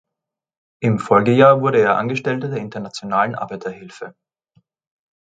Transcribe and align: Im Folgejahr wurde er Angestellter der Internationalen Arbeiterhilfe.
Im 0.81 0.97
Folgejahr 0.97 1.61
wurde 1.61 1.79
er 1.79 1.97
Angestellter 1.99 2.47
der 2.47 2.57
Internationalen 2.57 3.35
Arbeiterhilfe. 3.35 4.15